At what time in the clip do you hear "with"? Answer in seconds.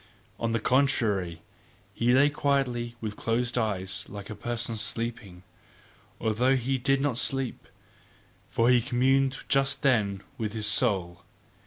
3.01-3.15, 10.39-10.53